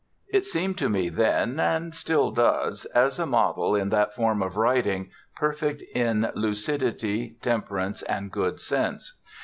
It 0.33 0.47
seemed 0.47 0.79
to 0.79 0.89
me 0.89 1.09
then, 1.09 1.59
and 1.59 1.93
still 1.93 2.31
does, 2.31 2.85
as 2.85 3.19
a 3.19 3.27
model 3.27 3.75
in 3.75 3.89
that 3.89 4.15
form 4.15 4.41
of 4.41 4.57
writing, 4.57 5.11
perfect 5.35 5.83
in 5.93 6.31
lucidity, 6.33 7.37
temperance 7.43 8.01
and 8.01 8.31
good 8.31 8.59
sense. 8.59 9.19